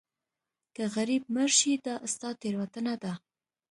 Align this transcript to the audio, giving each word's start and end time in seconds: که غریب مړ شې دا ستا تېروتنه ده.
که 0.75 0.83
غریب 0.95 1.23
مړ 1.33 1.49
شې 1.59 1.73
دا 1.85 1.95
ستا 2.13 2.29
تېروتنه 2.41 2.93
ده. 3.03 3.13